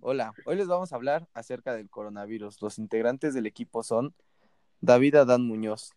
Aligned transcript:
Hola, 0.00 0.32
hoy 0.44 0.54
les 0.54 0.68
vamos 0.68 0.92
a 0.92 0.96
hablar 0.96 1.26
acerca 1.34 1.74
del 1.74 1.90
coronavirus. 1.90 2.62
Los 2.62 2.78
integrantes 2.78 3.34
del 3.34 3.46
equipo 3.46 3.82
son 3.82 4.14
David 4.80 5.16
Adán 5.16 5.44
Muñoz, 5.44 5.90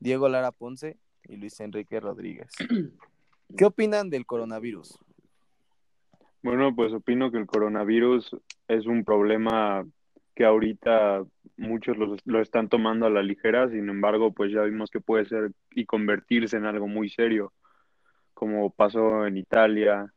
Diego 0.00 0.30
Lara 0.30 0.50
Ponce 0.50 0.96
y 1.28 1.36
Luis 1.36 1.60
Enrique 1.60 2.00
Rodríguez. 2.00 2.50
¿Qué 3.56 3.64
opinan 3.66 4.08
del 4.08 4.24
coronavirus? 4.24 4.98
Bueno, 6.42 6.74
pues 6.74 6.94
opino 6.94 7.30
que 7.30 7.36
el 7.36 7.46
coronavirus 7.46 8.34
es 8.66 8.86
un 8.86 9.04
problema 9.04 9.86
que 10.34 10.46
ahorita 10.46 11.22
muchos 11.58 11.98
lo, 11.98 12.16
lo, 12.24 12.40
están 12.40 12.70
tomando 12.70 13.04
a 13.04 13.10
la 13.10 13.22
ligera, 13.22 13.68
sin 13.68 13.90
embargo, 13.90 14.32
pues 14.32 14.52
ya 14.52 14.62
vimos 14.62 14.90
que 14.90 15.00
puede 15.00 15.26
ser 15.26 15.52
y 15.70 15.84
convertirse 15.84 16.56
en 16.56 16.64
algo 16.64 16.88
muy 16.88 17.10
serio, 17.10 17.52
como 18.32 18.70
pasó 18.70 19.26
en 19.26 19.36
Italia. 19.36 20.10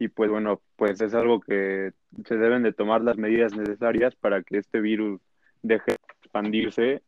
Y 0.00 0.08
pues 0.08 0.30
bueno, 0.30 0.62
pues 0.76 0.98
es 1.02 1.12
algo 1.12 1.40
que 1.40 1.92
se 2.24 2.36
deben 2.36 2.62
de 2.62 2.72
tomar 2.72 3.02
las 3.02 3.18
medidas 3.18 3.54
necesarias 3.54 4.16
para 4.16 4.42
que 4.42 4.56
este 4.56 4.80
virus 4.80 5.20
deje 5.62 5.92
de 5.92 5.98
expandirse, 6.22 7.02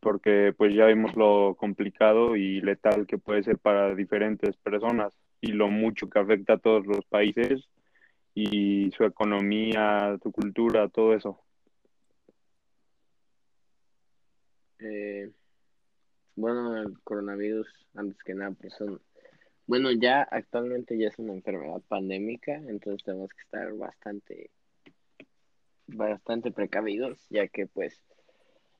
porque 0.00 0.54
pues 0.56 0.74
ya 0.74 0.86
vimos 0.86 1.14
lo 1.16 1.54
complicado 1.56 2.34
y 2.34 2.62
letal 2.62 3.06
que 3.06 3.18
puede 3.18 3.42
ser 3.42 3.58
para 3.58 3.94
diferentes 3.94 4.56
personas 4.56 5.12
y 5.42 5.52
lo 5.52 5.68
mucho 5.68 6.08
que 6.08 6.18
afecta 6.18 6.54
a 6.54 6.58
todos 6.58 6.86
los 6.86 7.04
países 7.04 7.68
y 8.34 8.90
su 8.92 9.04
economía, 9.04 10.16
su 10.22 10.32
cultura, 10.32 10.88
todo 10.88 11.12
eso. 11.12 11.42
Eh, 14.78 15.30
bueno, 16.36 16.74
el 16.78 16.98
coronavirus, 17.00 17.68
antes 17.96 18.16
que 18.22 18.32
nada, 18.32 18.52
pues 18.58 18.72
son, 18.78 18.98
bueno, 19.70 19.92
ya 19.92 20.22
actualmente 20.22 20.98
ya 20.98 21.06
es 21.06 21.18
una 21.20 21.32
enfermedad 21.32 21.80
pandémica, 21.86 22.56
entonces 22.56 23.04
tenemos 23.04 23.30
que 23.30 23.40
estar 23.42 23.72
bastante, 23.74 24.50
bastante 25.86 26.50
precavidos, 26.50 27.24
ya 27.30 27.46
que 27.46 27.68
pues 27.68 28.02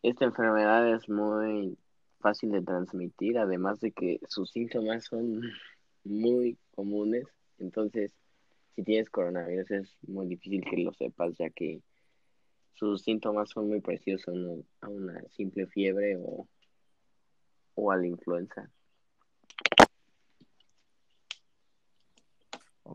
esta 0.03 0.25
enfermedad 0.25 0.93
es 0.93 1.09
muy 1.09 1.79
fácil 2.19 2.51
de 2.51 2.63
transmitir, 2.63 3.39
además 3.39 3.79
de 3.79 3.93
que 3.93 4.19
sus 4.29 4.51
síntomas 4.51 5.05
son 5.05 5.43
muy 6.03 6.59
comunes, 6.73 7.29
entonces 7.59 8.13
si 8.75 8.83
tienes 8.83 9.11
coronavirus 9.11 9.71
es 9.71 9.97
muy 10.09 10.27
difícil 10.27 10.65
que 10.69 10.79
lo 10.79 10.93
sepas, 10.93 11.39
ya 11.39 11.51
que 11.51 11.83
sus 12.75 13.03
síntomas 13.03 13.51
son 13.51 13.69
muy 13.69 13.81
parecidos 13.81 14.27
a 14.27 14.89
una, 14.89 15.23
simple 15.29 15.69
fiebre 15.69 16.17
o, 16.17 16.49
o 17.77 17.93
a 17.93 17.97
la 17.97 18.09
influenza. 18.09 18.69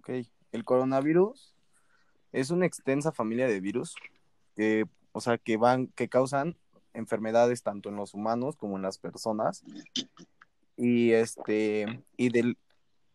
Ok, 0.05 0.27
el 0.51 0.63
coronavirus 0.63 1.55
es 2.31 2.51
una 2.51 2.67
extensa 2.67 3.11
familia 3.11 3.47
de 3.47 3.59
virus 3.59 3.95
que, 4.55 4.85
o 5.13 5.19
sea, 5.19 5.39
que 5.39 5.57
van, 5.57 5.87
que 5.87 6.09
causan 6.09 6.55
enfermedades 6.93 7.63
tanto 7.63 7.89
en 7.89 7.95
los 7.95 8.13
humanos 8.13 8.55
como 8.55 8.75
en 8.75 8.83
las 8.83 8.99
personas. 8.99 9.63
Y 10.77 11.13
este, 11.13 12.03
y 12.17 12.29
del, 12.29 12.55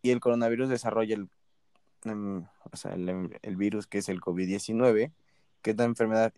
y 0.02 0.10
el 0.10 0.18
coronavirus 0.18 0.68
desarrolla 0.68 1.14
el, 1.14 1.28
em, 2.06 2.44
o 2.72 2.76
sea, 2.76 2.94
el, 2.94 3.38
el, 3.40 3.56
virus 3.56 3.86
que 3.86 3.98
es 3.98 4.08
el 4.08 4.20
COVID-19, 4.20 5.12
que 5.62 5.70
es 5.70 5.76
la 5.76 5.84
enfermedad 5.84 6.34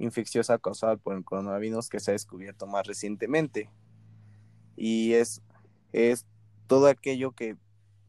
infecciosa 0.00 0.58
causada 0.58 0.96
por 0.96 1.14
el 1.14 1.24
coronavirus 1.24 1.88
que 1.88 2.00
se 2.00 2.10
ha 2.10 2.14
descubierto 2.14 2.66
más 2.66 2.88
recientemente. 2.88 3.70
Y 4.74 5.12
es, 5.12 5.42
es 5.92 6.26
todo 6.66 6.88
aquello 6.88 7.30
que, 7.30 7.56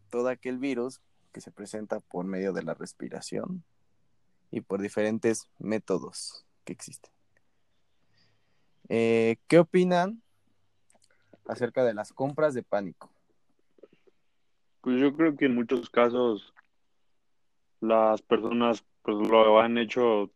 todo 0.10 0.30
aquel 0.30 0.58
virus 0.58 1.00
que 1.34 1.42
se 1.42 1.52
presenta 1.52 2.00
por 2.00 2.26
medio 2.26 2.54
de 2.54 2.64
la 2.64 2.74
respiración 2.74 3.64
y 4.52 4.62
por 4.62 4.82
diferentes 4.82 5.50
métodos 5.60 6.46
que 6.64 6.74
existen. 6.74 7.12
Eh, 8.88 9.38
¿Qué 9.48 9.60
opinan 9.60 10.22
acerca 11.46 11.84
de 11.84 11.94
las 11.94 12.14
compras 12.14 12.54
de 12.54 12.64
pánico? 12.64 13.12
Pues 14.82 15.00
yo 15.00 15.16
creo 15.16 15.36
que 15.36 15.46
en 15.46 15.56
muchos 15.56 15.90
casos 15.90 16.54
las 17.82 18.22
personas 18.22 18.86
pues 19.02 19.18
lo 19.28 19.60
han 19.60 19.78
hecho 19.78 20.32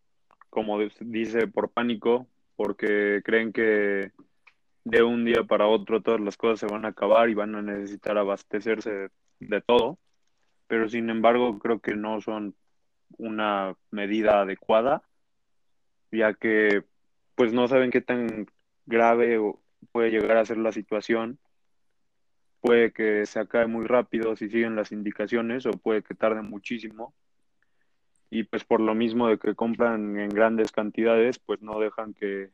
como 0.50 0.80
dice 0.80 1.48
por 1.48 1.70
pánico, 1.70 2.28
porque 2.56 3.22
creen 3.24 3.54
que 3.54 4.12
de 4.86 5.04
un 5.04 5.26
día 5.26 5.44
para 5.44 5.68
otro 5.68 6.02
todas 6.02 6.20
las 6.20 6.38
cosas 6.38 6.62
se 6.62 6.66
van 6.66 6.86
a 6.86 6.90
acabar 6.90 7.30
y 7.30 7.36
van 7.36 7.54
a 7.56 7.62
necesitar 7.62 8.18
abastecerse 8.18 9.10
de 9.40 9.62
todo, 9.62 10.00
pero 10.68 10.90
sin 10.90 11.10
embargo 11.10 11.58
creo 11.60 11.80
que 11.80 11.96
no 11.96 12.22
son 12.22 12.56
una 13.18 13.76
medida 13.92 14.42
adecuada, 14.42 15.02
ya 16.12 16.34
que 16.34 16.84
pues 17.36 17.54
no 17.54 17.68
saben 17.68 17.92
qué 17.92 18.02
tan 18.02 18.48
grave 18.86 19.40
puede 19.92 20.12
llegar 20.12 20.38
a 20.38 20.46
ser 20.46 20.58
la 20.58 20.72
situación. 20.72 21.40
Puede 22.62 22.92
que 22.92 23.26
se 23.26 23.40
acabe 23.40 23.68
muy 23.68 23.86
rápido 23.86 24.36
si 24.36 24.50
siguen 24.50 24.76
las 24.76 24.92
indicaciones 24.92 25.66
o 25.66 25.72
puede 25.72 26.04
que 26.04 26.16
tarde 26.16 26.42
muchísimo. 26.42 27.14
Y 28.30 28.44
pues 28.44 28.66
por 28.66 28.82
lo 28.82 28.94
mismo 28.94 29.28
de 29.28 29.38
que 29.38 29.56
compran 29.56 30.20
en 30.20 30.30
grandes 30.30 30.72
cantidades, 30.72 31.40
pues 31.40 31.62
no 31.62 31.80
dejan 31.80 32.14
que 32.14 32.50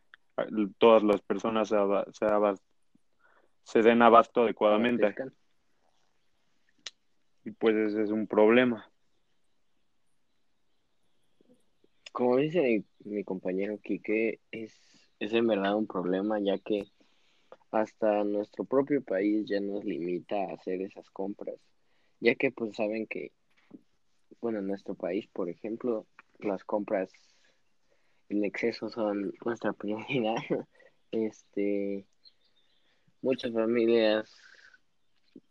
todas 0.77 1.03
las 1.03 1.21
personas 1.21 1.69
se, 1.69 1.77
se, 2.11 2.27
se 3.63 3.81
den 3.81 4.01
abasto 4.01 4.43
adecuadamente. 4.43 5.15
Y 7.45 7.51
pues 7.51 7.75
ese 7.75 8.03
es 8.03 8.09
un 8.09 8.27
problema. 8.27 8.89
Como 12.11 12.37
dice 12.37 12.61
mi, 12.61 13.11
mi 13.11 13.23
compañero 13.23 13.79
Quique, 13.79 14.39
es, 14.51 14.73
es 15.19 15.33
en 15.33 15.47
verdad 15.47 15.75
un 15.75 15.87
problema 15.87 16.39
ya 16.39 16.57
que 16.59 16.85
hasta 17.71 18.23
nuestro 18.23 18.65
propio 18.65 19.01
país 19.01 19.45
ya 19.47 19.59
nos 19.59 19.83
limita 19.83 20.35
a 20.35 20.53
hacer 20.53 20.81
esas 20.81 21.09
compras, 21.09 21.55
ya 22.19 22.35
que 22.35 22.51
pues 22.51 22.75
saben 22.75 23.07
que, 23.07 23.31
bueno, 24.41 24.59
en 24.59 24.67
nuestro 24.67 24.93
país, 24.93 25.27
por 25.27 25.49
ejemplo, 25.49 26.05
las 26.39 26.63
compras 26.63 27.11
en 28.29 28.43
exceso 28.45 28.89
son 28.89 29.33
nuestra 29.43 29.73
prioridad. 29.73 30.35
Este, 31.11 32.05
muchas 33.21 33.53
familias 33.53 34.31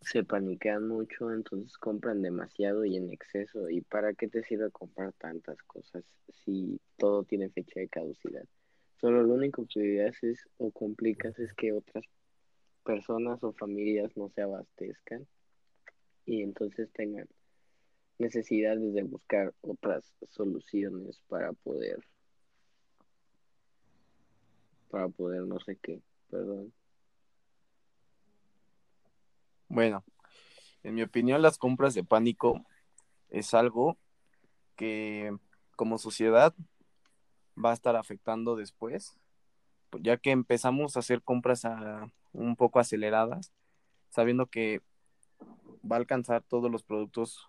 se 0.00 0.24
paniquean 0.24 0.86
mucho, 0.88 1.32
entonces 1.32 1.76
compran 1.78 2.22
demasiado 2.22 2.84
y 2.84 2.96
en 2.96 3.10
exceso. 3.10 3.68
¿Y 3.70 3.80
para 3.82 4.14
qué 4.14 4.28
te 4.28 4.42
sirve 4.42 4.70
comprar 4.70 5.12
tantas 5.14 5.60
cosas 5.62 6.04
si 6.44 6.80
todo 6.96 7.24
tiene 7.24 7.50
fecha 7.50 7.80
de 7.80 7.88
caducidad? 7.88 8.44
Solo 9.00 9.22
lo 9.22 9.34
único 9.34 9.66
que 9.66 10.04
haces 10.04 10.48
o 10.58 10.70
complicas 10.70 11.38
es 11.38 11.52
que 11.54 11.72
otras 11.72 12.04
personas 12.84 13.42
o 13.42 13.52
familias 13.52 14.16
no 14.16 14.28
se 14.30 14.42
abastezcan 14.42 15.26
y 16.24 16.42
entonces 16.42 16.90
tengan 16.92 17.28
necesidades 18.18 18.94
de 18.94 19.02
buscar 19.02 19.52
otras 19.60 20.14
soluciones 20.28 21.20
para 21.28 21.52
poder 21.52 21.98
para 24.88 25.08
poder 25.08 25.42
no 25.46 25.58
sé 25.60 25.76
qué, 25.76 26.02
perdón. 26.30 26.72
Bueno, 29.72 30.04
en 30.82 30.94
mi 30.94 31.02
opinión 31.02 31.40
las 31.40 31.56
compras 31.56 31.94
de 31.94 32.04
pánico 32.04 32.62
es 33.30 33.54
algo 33.54 33.96
que 34.76 35.34
como 35.76 35.96
sociedad 35.96 36.54
va 37.56 37.70
a 37.70 37.72
estar 37.72 37.96
afectando 37.96 38.54
después, 38.54 39.18
ya 39.98 40.18
que 40.18 40.30
empezamos 40.30 40.94
a 40.94 41.00
hacer 41.00 41.22
compras 41.22 41.62
un 42.34 42.54
poco 42.54 42.80
aceleradas, 42.80 43.50
sabiendo 44.10 44.44
que 44.44 44.82
va 45.90 45.96
a 45.96 46.00
alcanzar 46.00 46.42
todos 46.42 46.70
los 46.70 46.82
productos 46.82 47.48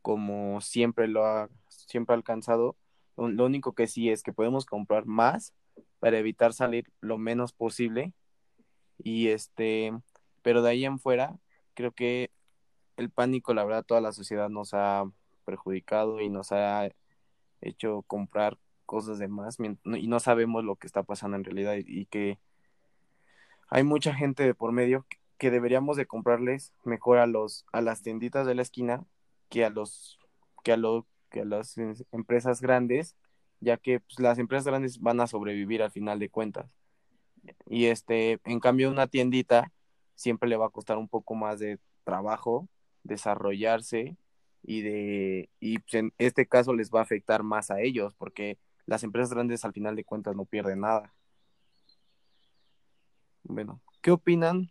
como 0.00 0.62
siempre 0.62 1.06
lo 1.06 1.26
ha 1.26 1.50
siempre 1.68 2.14
alcanzado. 2.14 2.76
Lo 3.18 3.44
único 3.44 3.74
que 3.74 3.88
sí 3.88 4.08
es 4.08 4.22
que 4.22 4.32
podemos 4.32 4.64
comprar 4.64 5.04
más 5.04 5.52
para 5.98 6.16
evitar 6.16 6.54
salir 6.54 6.90
lo 7.02 7.18
menos 7.18 7.52
posible 7.52 8.14
y 8.96 9.28
este 9.28 9.92
pero 10.46 10.62
de 10.62 10.70
ahí 10.70 10.84
en 10.84 11.00
fuera, 11.00 11.36
creo 11.74 11.90
que 11.90 12.30
el 12.96 13.10
pánico, 13.10 13.52
la 13.52 13.64
verdad, 13.64 13.84
toda 13.84 14.00
la 14.00 14.12
sociedad 14.12 14.48
nos 14.48 14.74
ha 14.74 15.02
perjudicado 15.44 16.20
y 16.20 16.28
nos 16.28 16.52
ha 16.52 16.88
hecho 17.60 18.02
comprar 18.02 18.56
cosas 18.84 19.18
de 19.18 19.26
más 19.26 19.58
y 19.84 20.06
no 20.06 20.20
sabemos 20.20 20.62
lo 20.62 20.76
que 20.76 20.86
está 20.86 21.02
pasando 21.02 21.36
en 21.36 21.42
realidad 21.42 21.74
y 21.84 22.06
que 22.06 22.38
hay 23.70 23.82
mucha 23.82 24.14
gente 24.14 24.44
de 24.44 24.54
por 24.54 24.70
medio 24.70 25.04
que 25.36 25.50
deberíamos 25.50 25.96
de 25.96 26.06
comprarles 26.06 26.72
mejor 26.84 27.18
a 27.18 27.26
los 27.26 27.66
a 27.72 27.80
las 27.80 28.02
tienditas 28.02 28.46
de 28.46 28.54
la 28.54 28.62
esquina 28.62 29.04
que 29.48 29.64
a 29.64 29.70
los 29.70 30.20
que 30.62 30.72
a 30.72 30.78
que 31.28 31.40
a 31.40 31.44
las 31.44 31.76
empresas 32.12 32.60
grandes 32.60 33.16
ya 33.58 33.78
que 33.78 33.98
pues, 33.98 34.20
las 34.20 34.38
empresas 34.38 34.66
grandes 34.66 35.00
van 35.00 35.20
a 35.20 35.26
sobrevivir 35.26 35.82
al 35.82 35.90
final 35.90 36.20
de 36.20 36.30
cuentas. 36.30 36.70
Y 37.66 37.86
este 37.86 38.38
en 38.44 38.60
cambio 38.60 38.92
una 38.92 39.08
tiendita 39.08 39.72
siempre 40.16 40.48
le 40.48 40.56
va 40.56 40.66
a 40.66 40.70
costar 40.70 40.98
un 40.98 41.08
poco 41.08 41.36
más 41.36 41.60
de 41.60 41.78
trabajo 42.02 42.68
desarrollarse 43.04 44.16
y 44.62 44.82
de 44.82 45.48
y 45.60 45.78
pues, 45.78 45.94
en 45.94 46.12
este 46.18 46.46
caso 46.46 46.74
les 46.74 46.90
va 46.90 47.00
a 47.00 47.02
afectar 47.04 47.42
más 47.42 47.70
a 47.70 47.80
ellos 47.80 48.14
porque 48.14 48.58
las 48.86 49.04
empresas 49.04 49.32
grandes 49.32 49.64
al 49.64 49.72
final 49.72 49.94
de 49.94 50.04
cuentas 50.04 50.34
no 50.34 50.44
pierden 50.44 50.80
nada. 50.80 51.14
Bueno, 53.44 53.80
¿qué 54.02 54.10
opinan 54.10 54.70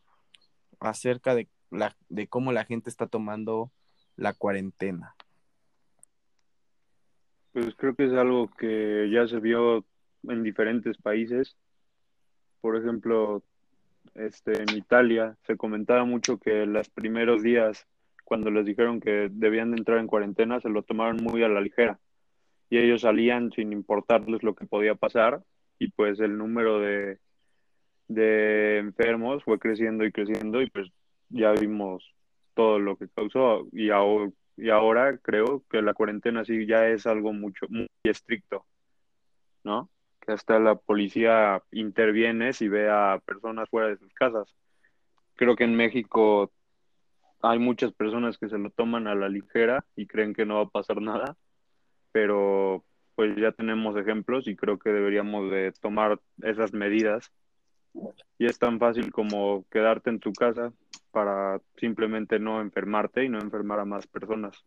acerca 0.80 1.33
de 1.33 1.48
la 1.71 1.95
de 2.09 2.27
cómo 2.27 2.51
la 2.51 2.65
gente 2.65 2.89
está 2.89 3.07
tomando 3.07 3.71
la 4.18 4.33
cuarentena? 4.33 5.15
Pues 7.53 7.74
creo 7.75 7.95
que 7.95 8.06
es 8.06 8.13
algo 8.13 8.50
que 8.50 9.09
ya 9.12 9.27
se 9.27 9.39
vio 9.39 9.86
en 10.24 10.44
diferentes 10.44 10.98
países. 10.98 11.56
Por 12.59 12.75
ejemplo, 12.75 13.44
este, 14.13 14.61
en 14.61 14.77
Italia 14.77 15.35
se 15.45 15.57
comentaba 15.57 16.05
mucho 16.05 16.37
que 16.37 16.65
los 16.65 16.89
primeros 16.89 17.43
días, 17.43 17.87
cuando 18.23 18.51
les 18.51 18.65
dijeron 18.65 18.99
que 18.99 19.29
debían 19.31 19.71
de 19.71 19.77
entrar 19.77 19.99
en 19.99 20.07
cuarentena, 20.07 20.59
se 20.59 20.69
lo 20.69 20.83
tomaron 20.83 21.17
muy 21.23 21.43
a 21.43 21.49
la 21.49 21.61
ligera. 21.61 21.99
Y 22.69 22.77
ellos 22.77 23.01
salían 23.01 23.51
sin 23.51 23.73
importarles 23.73 24.43
lo 24.43 24.55
que 24.55 24.65
podía 24.65 24.95
pasar. 24.95 25.43
Y 25.79 25.89
pues 25.89 26.19
el 26.19 26.37
número 26.37 26.79
de, 26.79 27.19
de 28.07 28.77
enfermos 28.77 29.43
fue 29.43 29.59
creciendo 29.59 30.05
y 30.05 30.11
creciendo. 30.11 30.61
Y 30.61 30.69
pues 30.69 30.89
ya 31.29 31.51
vimos 31.51 32.15
todo 32.53 32.79
lo 32.79 32.97
que 32.97 33.07
causó. 33.09 33.67
Y 33.71 33.89
ahora, 33.91 34.31
y 34.57 34.69
ahora 34.69 35.17
creo 35.17 35.63
que 35.69 35.81
la 35.81 35.93
cuarentena 35.93 36.45
sí 36.45 36.65
ya 36.65 36.87
es 36.87 37.05
algo 37.05 37.33
mucho 37.33 37.67
muy 37.69 37.87
estricto, 38.03 38.65
¿no? 39.63 39.89
Hasta 40.27 40.60
la 40.60 40.75
policía 40.75 41.62
interviene 41.72 42.54
si 42.54 42.68
ve 42.68 42.89
a 42.89 43.22
personas 43.25 43.69
fuera 43.69 43.88
de 43.88 43.98
sus 43.98 44.13
casas. 44.13 44.56
Creo 45.36 45.56
que 45.56 45.66
en 45.66 45.75
México 45.75 46.51
hay 47.42 47.60
muchas 47.60 47.94
personas 47.94 48.38
que 48.38 48.50
se 48.50 48.57
lo 48.57 48.69
toman 48.72 49.07
a 49.07 49.16
la 49.16 49.30
ligera 49.30 49.86
y 49.95 50.07
creen 50.07 50.33
que 50.33 50.45
no 50.45 50.56
va 50.56 50.62
a 50.63 50.69
pasar 50.69 51.01
nada, 51.01 51.38
pero 52.12 52.83
pues 53.16 53.36
ya 53.38 53.51
tenemos 53.51 53.95
ejemplos 53.98 54.48
y 54.48 54.56
creo 54.56 54.80
que 54.80 54.89
deberíamos 54.89 55.51
de 55.51 55.72
tomar 55.74 56.19
esas 56.42 56.74
medidas. 56.74 57.31
Y 58.38 58.45
es 58.45 58.60
tan 58.60 58.80
fácil 58.80 59.12
como 59.12 59.66
quedarte 59.69 60.10
en 60.10 60.19
tu 60.19 60.33
casa, 60.33 60.74
para 61.12 61.62
simplemente 61.77 62.39
no 62.39 62.60
enfermarte 62.60 63.24
y 63.24 63.30
no 63.30 63.39
enfermar 63.39 63.80
a 63.80 63.86
más 63.86 64.06
personas. 64.06 64.66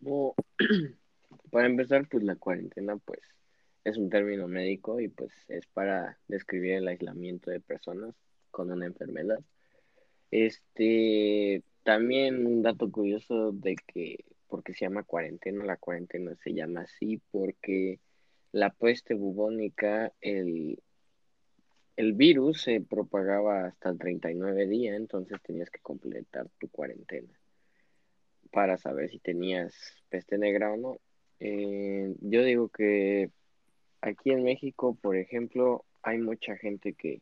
para 1.56 1.68
empezar, 1.68 2.06
pues 2.06 2.22
la 2.22 2.36
cuarentena, 2.36 2.98
pues 2.98 3.20
es 3.82 3.96
un 3.96 4.10
término 4.10 4.46
médico 4.46 5.00
y 5.00 5.08
pues 5.08 5.32
es 5.48 5.64
para 5.68 6.18
describir 6.28 6.72
el 6.72 6.86
aislamiento 6.86 7.50
de 7.50 7.60
personas 7.60 8.14
con 8.50 8.70
una 8.70 8.84
enfermedad. 8.84 9.38
Este, 10.30 11.62
también 11.82 12.46
un 12.46 12.60
dato 12.60 12.90
curioso 12.92 13.52
de 13.52 13.74
que, 13.86 14.26
porque 14.48 14.74
se 14.74 14.84
llama 14.84 15.04
cuarentena, 15.04 15.64
la 15.64 15.78
cuarentena 15.78 16.36
se 16.44 16.52
llama 16.52 16.82
así 16.82 17.22
porque 17.30 18.00
la 18.52 18.68
peste 18.68 19.14
bubónica, 19.14 20.12
el, 20.20 20.82
el 21.96 22.12
virus 22.12 22.64
se 22.64 22.82
propagaba 22.82 23.64
hasta 23.64 23.88
el 23.88 23.98
39 23.98 24.66
días, 24.66 24.94
entonces 24.94 25.40
tenías 25.40 25.70
que 25.70 25.80
completar 25.80 26.50
tu 26.58 26.68
cuarentena 26.68 27.32
para 28.52 28.76
saber 28.76 29.08
si 29.08 29.20
tenías 29.20 29.72
peste 30.10 30.36
negra 30.36 30.70
o 30.70 30.76
no. 30.76 31.00
Eh, 31.40 32.14
yo 32.20 32.42
digo 32.42 32.68
que 32.68 33.30
aquí 34.00 34.30
en 34.30 34.44
México, 34.44 34.96
por 35.00 35.16
ejemplo, 35.16 35.84
hay 36.02 36.18
mucha 36.18 36.56
gente 36.56 36.94
que 36.94 37.20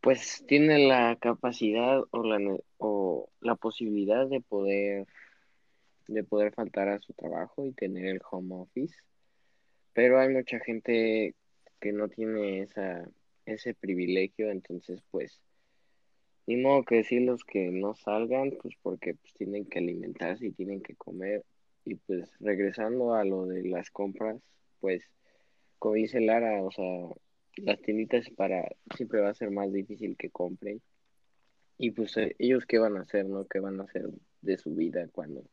pues 0.00 0.44
tiene 0.46 0.86
la 0.86 1.16
capacidad 1.16 2.02
o 2.10 2.22
la, 2.22 2.38
o 2.78 3.28
la 3.40 3.56
posibilidad 3.56 4.26
de 4.26 4.40
poder 4.40 5.06
de 6.06 6.24
poder 6.24 6.54
faltar 6.54 6.88
a 6.88 7.00
su 7.00 7.12
trabajo 7.12 7.66
y 7.66 7.72
tener 7.72 8.06
el 8.06 8.20
home 8.30 8.54
office, 8.54 8.96
pero 9.92 10.18
hay 10.18 10.30
mucha 10.30 10.58
gente 10.58 11.34
que 11.80 11.92
no 11.92 12.08
tiene 12.08 12.62
esa, 12.62 13.06
ese 13.44 13.74
privilegio, 13.74 14.50
entonces 14.50 15.02
pues 15.10 15.42
ni 16.46 16.56
modo 16.56 16.82
que 16.82 16.96
decirlos 16.96 17.44
que 17.44 17.70
no 17.70 17.94
salgan, 17.94 18.52
pues 18.62 18.74
porque 18.80 19.12
pues 19.14 19.34
tienen 19.34 19.66
que 19.66 19.80
alimentarse 19.80 20.46
y 20.46 20.52
tienen 20.52 20.80
que 20.80 20.94
comer. 20.94 21.44
Y 21.88 21.94
pues 21.94 22.30
regresando 22.38 23.14
a 23.14 23.24
lo 23.24 23.46
de 23.46 23.66
las 23.66 23.90
compras, 23.90 24.36
pues 24.78 25.02
como 25.78 25.94
dice 25.94 26.20
Lara, 26.20 26.62
o 26.62 26.70
sea, 26.70 26.84
las 27.56 27.80
tienditas 27.80 28.28
para 28.36 28.68
siempre 28.94 29.20
va 29.20 29.30
a 29.30 29.34
ser 29.34 29.50
más 29.50 29.72
difícil 29.72 30.16
que 30.18 30.28
compren. 30.28 30.82
Y 31.78 31.92
pues 31.92 32.14
eh, 32.18 32.36
ellos 32.38 32.66
qué 32.66 32.78
van 32.78 32.98
a 32.98 33.00
hacer, 33.00 33.24
¿no? 33.24 33.46
¿Qué 33.46 33.60
van 33.60 33.80
a 33.80 33.84
hacer 33.84 34.10
de 34.42 34.58
su 34.58 34.74
vida 34.74 35.08
cuando 35.12 35.44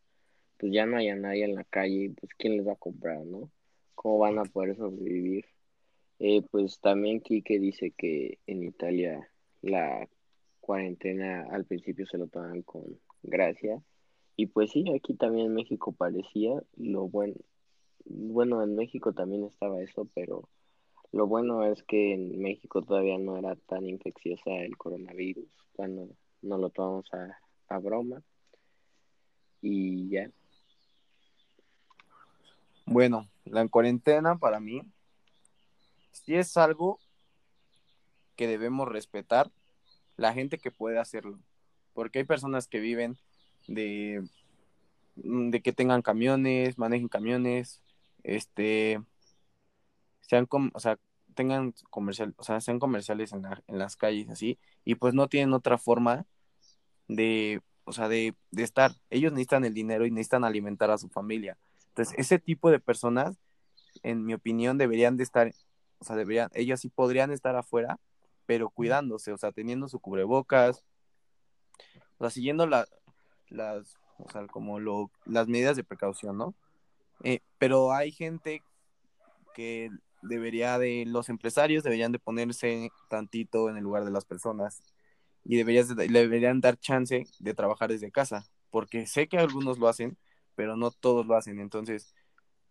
pues 0.57 0.73
ya 0.73 0.85
no 0.85 0.97
haya 0.97 1.15
nadie 1.15 1.45
en 1.45 1.55
la 1.55 1.63
calle, 1.63 2.13
pues 2.19 2.33
quién 2.37 2.57
les 2.57 2.67
va 2.67 2.73
a 2.73 2.77
comprar, 2.77 3.25
¿no? 3.25 3.49
¿Cómo 3.93 4.19
van 4.19 4.37
a 4.37 4.43
poder 4.43 4.75
sobrevivir? 4.75 5.45
Eh, 6.19 6.41
pues 6.51 6.81
también 6.81 7.21
Kike 7.21 7.59
dice 7.59 7.91
que 7.91 8.39
en 8.45 8.63
Italia 8.63 9.29
la 9.61 10.07
cuarentena 10.59 11.47
al 11.49 11.63
principio 11.65 12.05
se 12.05 12.17
lo 12.17 12.27
toman 12.27 12.61
con 12.63 12.83
gracia. 13.23 13.81
Y 14.35 14.47
pues 14.47 14.71
sí, 14.71 14.85
aquí 14.93 15.13
también 15.13 15.47
en 15.47 15.53
México 15.53 15.91
parecía 15.91 16.61
lo 16.77 17.07
bueno. 17.07 17.35
Bueno, 18.05 18.61
en 18.61 18.75
México 18.75 19.13
también 19.13 19.45
estaba 19.45 19.81
eso, 19.81 20.07
pero 20.13 20.49
lo 21.11 21.27
bueno 21.27 21.63
es 21.63 21.81
que 21.83 22.13
en 22.13 22.41
México 22.41 22.81
todavía 22.81 23.17
no 23.17 23.37
era 23.37 23.55
tan 23.55 23.87
infecciosa 23.87 24.51
el 24.51 24.77
coronavirus 24.77 25.47
cuando 25.73 26.09
no 26.41 26.57
lo 26.57 26.69
tomamos 26.69 27.11
a, 27.13 27.37
a 27.69 27.79
broma. 27.79 28.21
Y 29.61 30.09
ya. 30.09 30.29
Bueno, 32.85 33.27
la 33.45 33.67
cuarentena 33.67 34.37
para 34.37 34.59
mí 34.59 34.81
si 36.25 36.35
es 36.35 36.57
algo 36.57 36.99
que 38.35 38.47
debemos 38.47 38.87
respetar, 38.87 39.51
la 40.17 40.33
gente 40.33 40.57
que 40.57 40.71
puede 40.71 40.97
hacerlo. 40.97 41.39
Porque 41.93 42.19
hay 42.19 42.25
personas 42.25 42.67
que 42.67 42.79
viven 42.79 43.17
de, 43.67 44.23
mm, 45.17 45.49
de 45.51 45.61
que 45.61 45.73
tengan 45.73 46.01
camiones, 46.01 46.77
manejen 46.77 47.07
camiones, 47.07 47.81
este, 48.23 49.01
sean, 50.21 50.47
o 50.51 50.79
sea, 50.79 50.97
tengan 51.35 51.73
comercial, 51.89 52.33
o 52.37 52.43
sea, 52.43 52.61
sean 52.61 52.79
comerciales 52.79 53.33
en, 53.33 53.45
en 53.67 53.77
las 53.77 53.95
calles 53.95 54.29
así, 54.29 54.57
y 54.85 54.95
pues 54.95 55.13
no 55.13 55.27
tienen 55.27 55.53
otra 55.53 55.77
forma 55.77 56.25
de, 57.07 57.61
o 57.85 57.93
sea, 57.93 58.09
de, 58.09 58.35
de 58.51 58.63
estar. 58.63 58.93
Ellos 59.09 59.31
necesitan 59.31 59.65
el 59.65 59.73
dinero 59.73 60.05
y 60.05 60.11
necesitan 60.11 60.43
alimentar 60.43 60.91
a 60.91 60.97
su 60.97 61.09
familia. 61.09 61.57
Entonces, 61.89 62.15
ese 62.17 62.39
tipo 62.39 62.71
de 62.71 62.79
personas, 62.79 63.37
en 64.03 64.25
mi 64.25 64.33
opinión, 64.33 64.77
deberían 64.77 65.17
de 65.17 65.23
estar 65.23 65.51
o 65.99 66.05
sea, 66.05 66.15
deberían, 66.15 66.49
ellos 66.53 66.79
sí 66.79 66.89
podrían 66.89 67.31
estar 67.31 67.55
afuera, 67.55 67.99
pero 68.45 68.69
cuidándose, 68.69 69.31
o 69.31 69.37
sea, 69.37 69.51
teniendo 69.51 69.87
su 69.87 69.99
cubrebocas, 69.99 70.83
o 72.17 72.23
sea, 72.23 72.29
siguiendo 72.29 72.67
la, 72.67 72.87
las, 73.55 73.97
o 74.17 74.29
sea, 74.29 74.47
como 74.47 74.79
lo, 74.79 75.11
las 75.25 75.47
medidas 75.47 75.75
de 75.75 75.83
precaución, 75.83 76.37
¿no? 76.37 76.55
Eh, 77.23 77.39
pero 77.57 77.93
hay 77.93 78.11
gente 78.11 78.61
que 79.53 79.89
debería 80.21 80.77
de, 80.79 81.05
los 81.07 81.29
empresarios 81.29 81.83
deberían 81.83 82.11
de 82.11 82.19
ponerse 82.19 82.91
tantito 83.09 83.69
en 83.69 83.77
el 83.77 83.83
lugar 83.83 84.05
de 84.05 84.11
las 84.11 84.25
personas 84.25 84.81
y 85.43 85.55
deberías 85.57 85.95
deberían 85.95 86.61
dar 86.61 86.77
chance 86.77 87.25
de 87.39 87.53
trabajar 87.53 87.89
desde 87.89 88.11
casa, 88.11 88.45
porque 88.71 89.07
sé 89.07 89.27
que 89.27 89.37
algunos 89.37 89.77
lo 89.77 89.87
hacen, 89.87 90.17
pero 90.55 90.75
no 90.75 90.91
todos 90.91 91.25
lo 91.25 91.35
hacen, 91.35 91.59
entonces 91.59 92.13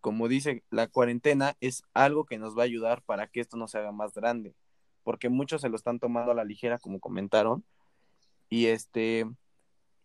como 0.04 0.28
dice, 0.28 0.62
la 0.68 0.86
cuarentena 0.86 1.56
es 1.62 1.82
algo 1.94 2.26
que 2.26 2.36
nos 2.36 2.54
va 2.54 2.60
a 2.60 2.66
ayudar 2.66 3.00
para 3.00 3.26
que 3.26 3.40
esto 3.40 3.56
no 3.56 3.68
se 3.68 3.78
haga 3.78 3.90
más 3.90 4.12
grande, 4.12 4.54
porque 5.02 5.30
muchos 5.30 5.62
se 5.62 5.70
lo 5.70 5.76
están 5.76 5.98
tomando 5.98 6.32
a 6.32 6.34
la 6.34 6.44
ligera, 6.44 6.78
como 6.78 7.00
comentaron, 7.00 7.64
y 8.50 8.66
este, 8.66 9.24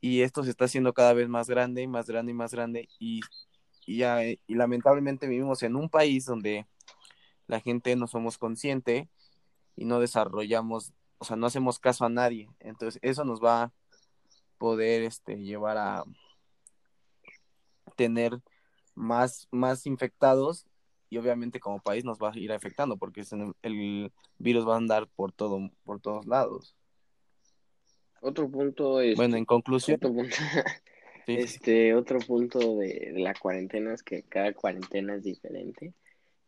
y 0.01 0.21
esto 0.21 0.43
se 0.43 0.51
está 0.51 0.65
haciendo 0.65 0.93
cada 0.93 1.13
vez 1.13 1.27
más 1.29 1.49
grande 1.49 1.81
y 1.81 1.87
más 1.87 2.07
grande 2.07 2.31
y 2.31 2.35
más 2.35 2.53
grande, 2.53 2.89
y, 2.99 3.21
y, 3.85 3.97
ya, 3.97 4.23
y 4.23 4.39
lamentablemente 4.47 5.27
vivimos 5.27 5.63
en 5.63 5.75
un 5.75 5.89
país 5.89 6.25
donde 6.25 6.67
la 7.47 7.59
gente 7.59 7.95
no 7.95 8.07
somos 8.07 8.37
consciente 8.37 9.09
y 9.75 9.85
no 9.85 9.99
desarrollamos, 9.99 10.93
o 11.17 11.25
sea, 11.25 11.35
no 11.35 11.47
hacemos 11.47 11.79
caso 11.79 12.05
a 12.05 12.09
nadie, 12.09 12.49
entonces 12.59 12.99
eso 13.03 13.25
nos 13.25 13.43
va 13.43 13.63
a 13.63 13.73
poder 14.57 15.03
este, 15.03 15.37
llevar 15.37 15.77
a 15.77 16.03
tener 17.95 18.39
más, 18.95 19.47
más 19.51 19.85
infectados 19.85 20.65
y 21.09 21.17
obviamente 21.17 21.59
como 21.59 21.81
país 21.81 22.05
nos 22.05 22.19
va 22.19 22.31
a 22.31 22.37
ir 22.37 22.51
afectando 22.51 22.97
porque 22.97 23.23
el 23.63 24.11
virus 24.37 24.67
va 24.67 24.75
a 24.75 24.77
andar 24.77 25.07
por 25.07 25.31
todo 25.31 25.71
por 25.83 25.99
todos 25.99 26.25
lados. 26.27 26.75
Otro 28.21 28.49
punto 28.49 29.01
es 29.01 29.15
bueno 29.15 29.37
en 29.37 29.45
conclusión. 29.45 29.95
otro 29.95 30.13
punto, 30.13 30.35
este 31.27 31.93
otro 31.93 32.19
punto 32.19 32.77
de, 32.77 33.13
la 33.15 33.33
cuarentena 33.33 33.93
es 33.93 34.03
que 34.03 34.23
cada 34.23 34.53
cuarentena 34.53 35.15
es 35.15 35.23
diferente 35.23 35.93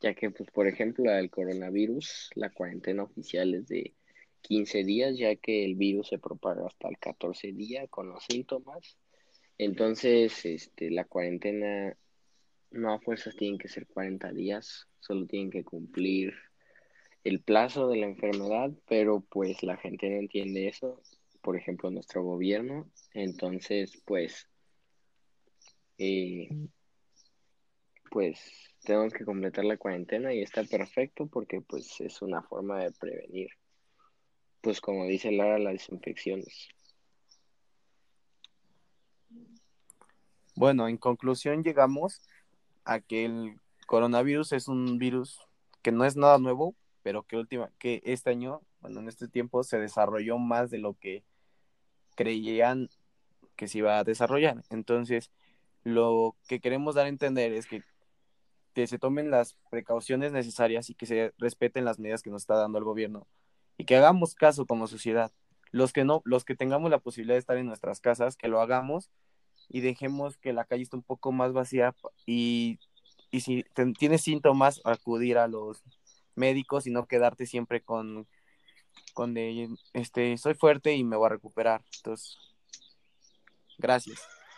ya 0.02 0.16
que 0.16 0.32
pues 0.32 0.50
por 0.50 0.68
ejemplo 0.68 1.12
el 1.12 1.30
coronavirus 1.30 2.32
la 2.34 2.50
cuarentena 2.50 3.04
oficial 3.04 3.54
es 3.54 3.68
de 3.68 3.94
15 4.42 4.84
días, 4.84 5.18
ya 5.18 5.36
que 5.36 5.64
el 5.66 5.76
virus 5.76 6.10
se 6.10 6.20
propaga 6.20 6.66
hasta 6.66 6.90
el 6.90 6.98
14 6.98 7.54
día 7.54 7.88
con 7.88 8.10
los 8.10 8.24
síntomas. 8.24 8.98
Entonces, 9.58 10.46
este, 10.46 10.90
la 10.90 11.06
cuarentena 11.06 11.96
no 12.72 12.94
a 12.94 13.00
fuerzas 13.00 13.36
tienen 13.36 13.58
que 13.58 13.68
ser 13.68 13.88
40 13.88 14.32
días, 14.32 14.88
solo 15.00 15.26
tienen 15.28 15.52
que 15.52 15.64
cumplir 15.64 16.34
el 17.24 17.42
plazo 17.42 17.88
de 17.90 17.98
la 17.98 18.08
enfermedad, 18.08 18.72
pero 18.88 19.22
pues 19.22 19.62
la 19.62 19.78
gente 19.78 20.10
no 20.10 20.18
entiende 20.18 20.68
eso, 20.68 21.00
por 21.42 21.58
ejemplo, 21.58 21.90
nuestro 21.92 22.24
gobierno. 22.24 22.90
Entonces, 23.14 24.02
pues, 24.06 24.48
eh, 25.98 26.50
pues 28.12 28.40
tenemos 28.84 29.14
que 29.14 29.26
completar 29.26 29.66
la 29.66 29.78
cuarentena 29.78 30.34
y 30.34 30.42
está 30.42 30.64
perfecto 30.64 31.28
porque 31.28 31.62
pues 31.62 32.02
es 32.02 32.22
una 32.22 32.42
forma 32.42 32.80
de 32.80 32.92
prevenir, 32.92 33.50
pues 34.62 34.82
como 34.82 35.06
dice 35.06 35.32
Lara, 35.32 35.60
las 35.60 35.90
infecciones. 35.90 36.70
Bueno, 40.56 40.88
en 40.88 40.98
conclusión 40.98 41.64
llegamos 41.64 42.22
a 42.84 43.00
que 43.00 43.26
el 43.26 43.56
coronavirus 43.88 44.52
es 44.54 44.68
un 44.68 44.98
virus 44.98 45.40
que 45.82 45.92
no 45.92 46.04
es 46.06 46.16
nada 46.16 46.38
nuevo, 46.38 46.76
pero 47.04 47.24
que 47.24 47.38
última, 47.38 47.72
que 47.80 48.02
este 48.06 48.32
año, 48.32 48.62
bueno, 48.82 49.00
en 49.00 49.08
este 49.08 49.28
tiempo 49.28 49.64
se 49.64 49.80
desarrolló 49.80 50.38
más 50.38 50.70
de 50.70 50.80
lo 50.80 50.96
que 50.96 51.24
creían 52.16 52.90
que 53.56 53.68
se 53.68 53.80
iba 53.80 54.00
a 54.00 54.04
desarrollar. 54.04 54.64
Entonces, 54.70 55.32
lo 55.84 56.36
que 56.48 56.60
queremos 56.60 56.96
dar 56.96 57.06
a 57.06 57.10
entender 57.10 57.54
es 57.54 57.68
que, 57.68 57.84
que 58.74 58.88
se 58.88 59.00
tomen 59.00 59.32
las 59.32 59.56
precauciones 59.70 60.32
necesarias 60.32 60.90
y 60.90 60.96
que 60.96 61.06
se 61.06 61.34
respeten 61.38 61.86
las 61.86 62.00
medidas 62.00 62.22
que 62.22 62.30
nos 62.30 62.44
está 62.44 62.56
dando 62.56 62.78
el 62.78 62.84
gobierno 62.84 63.28
y 63.78 63.86
que 63.86 63.96
hagamos 63.96 64.36
caso 64.36 64.66
como 64.66 64.88
sociedad. 64.88 65.32
Los 65.72 65.94
que 65.94 66.04
no, 66.04 66.22
los 66.26 66.44
que 66.44 66.56
tengamos 66.56 66.92
la 66.92 67.00
posibilidad 67.00 67.36
de 67.36 67.40
estar 67.40 67.58
en 67.58 67.66
nuestras 67.66 68.02
casas, 68.02 68.36
que 68.36 68.48
lo 68.48 68.62
hagamos 68.62 69.10
y 69.70 69.82
dejemos 69.82 70.38
que 70.38 70.54
la 70.54 70.66
calle 70.66 70.84
esté 70.84 70.98
un 70.98 71.04
poco 71.04 71.32
más 71.32 71.54
vacía 71.54 71.96
y, 72.26 72.80
y 73.32 73.42
si 73.42 73.66
tienes 73.98 74.22
síntomas, 74.22 74.82
acudir 74.84 75.38
a 75.38 75.48
los 75.48 75.84
médicos 76.36 76.88
y 76.88 76.92
no 76.92 77.08
quedarte 77.08 77.46
siempre 77.46 77.82
con, 77.82 78.28
con 79.14 79.34
de, 79.34 79.70
este, 79.94 80.38
soy 80.38 80.54
fuerte 80.54 80.94
y 80.94 81.04
me 81.04 81.16
voy 81.16 81.28
a 81.28 81.30
recuperar. 81.30 81.84
Entonces, 81.98 82.38
gracias. 83.78 84.22